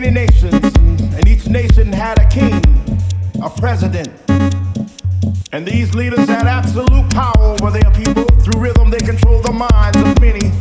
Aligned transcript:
many 0.00 0.10
nations, 0.10 0.52
and 1.16 1.26
each 1.26 1.46
nation 1.48 1.90
had 1.90 2.18
a 2.18 2.28
king, 2.28 2.60
a 3.42 3.48
president. 3.48 4.10
And 5.52 5.66
these 5.66 5.94
leaders 5.94 6.28
had 6.28 6.46
absolute 6.46 7.08
power 7.12 7.56
over 7.56 7.70
their 7.70 7.90
people. 7.92 8.24
Through 8.44 8.60
rhythm, 8.60 8.90
they 8.90 8.98
control 8.98 9.40
the 9.40 9.52
minds 9.52 9.96
of 9.96 10.20
many. 10.20 10.52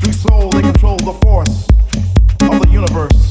Through 0.00 0.12
soul, 0.14 0.50
they 0.50 0.62
control 0.62 0.96
the 0.98 1.16
force 1.22 1.68
of 2.50 2.60
the 2.62 2.68
universe. 2.72 3.22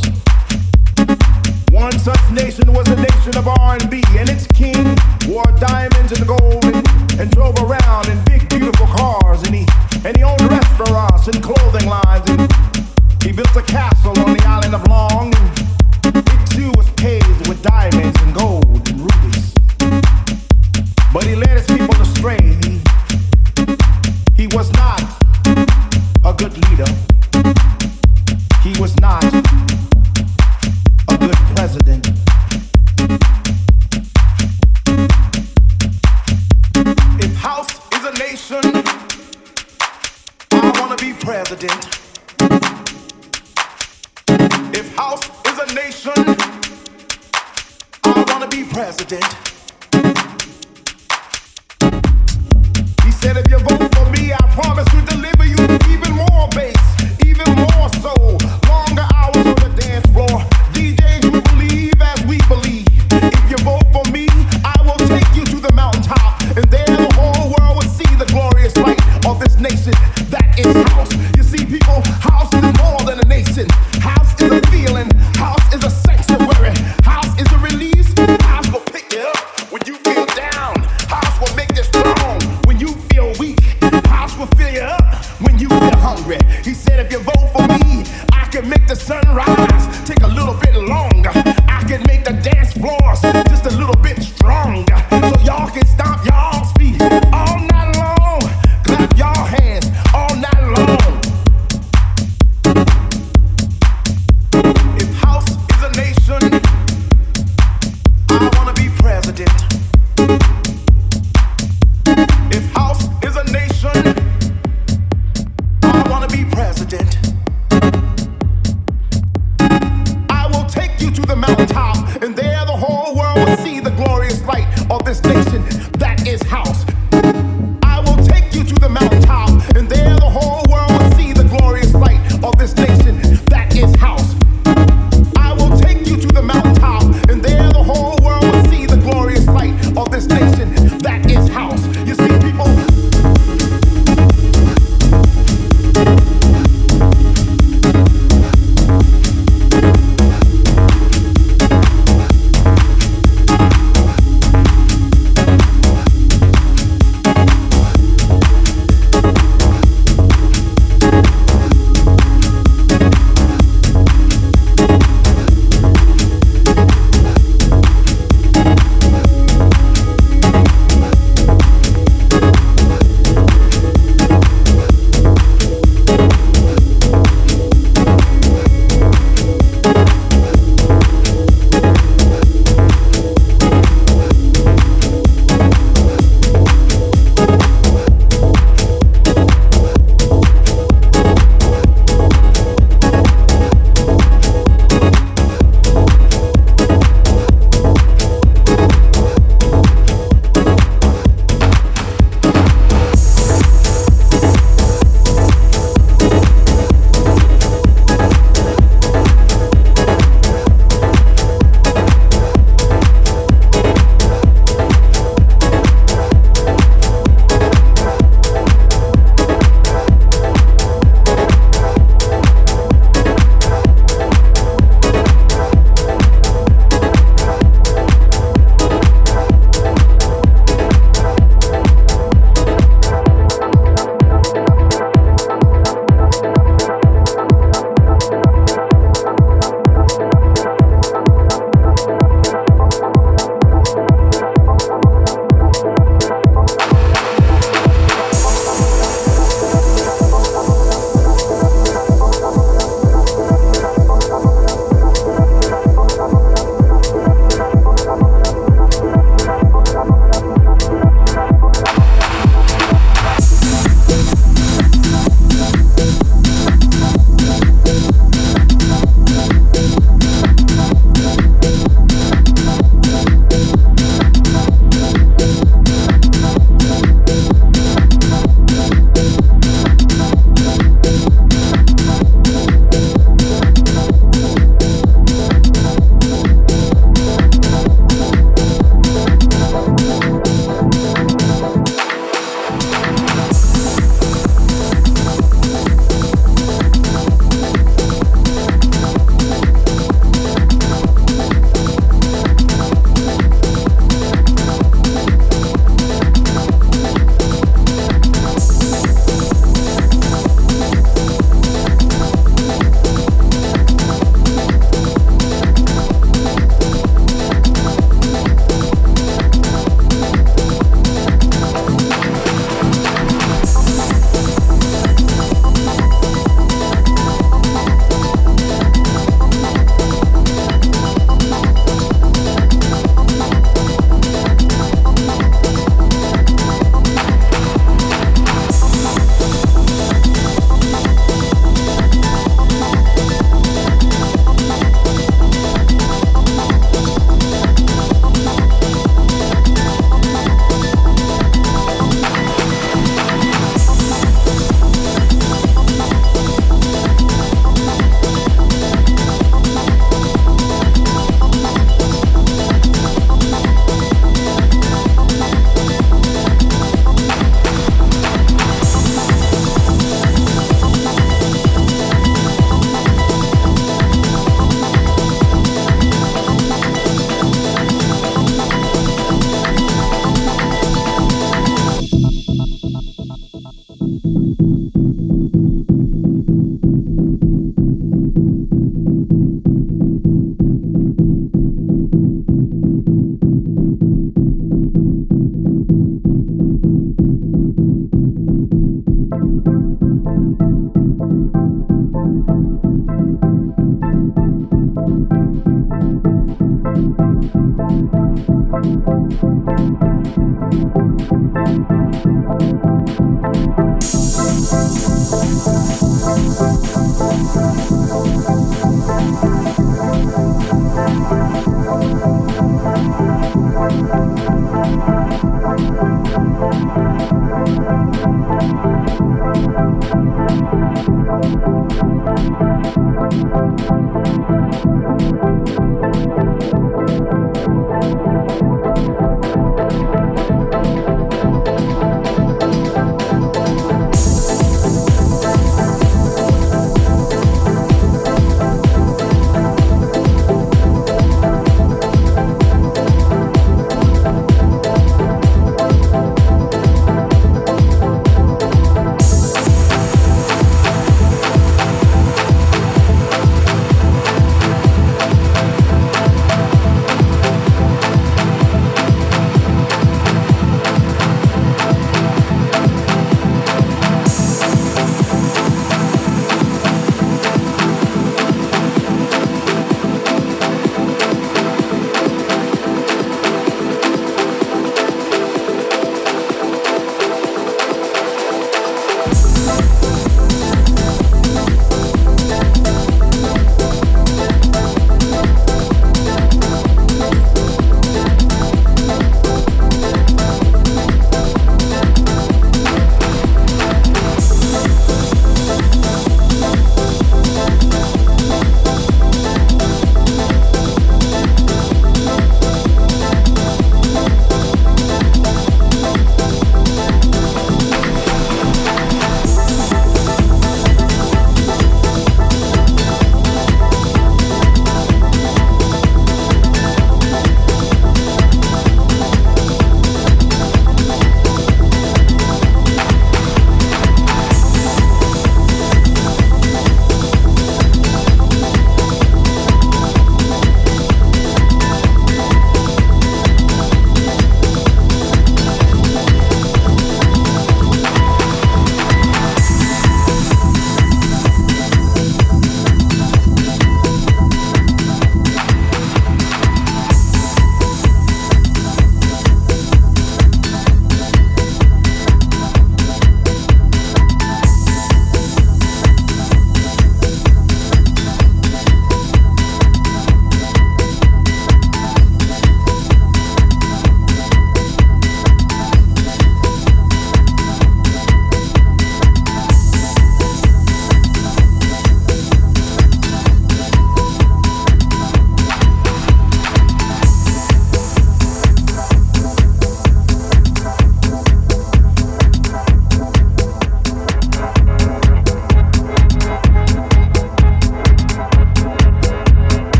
One 1.69 1.99
such 1.99 2.31
nation 2.31 2.71
was 2.71 2.85
the 2.85 2.95
nation 2.95 3.35
of 3.35 3.45
R&B, 3.45 4.03
and 4.17 4.29
its 4.29 4.47
king 4.47 4.95
wore 5.27 5.51
diamonds 5.59 6.13
and 6.13 6.25
gold. 6.25 6.44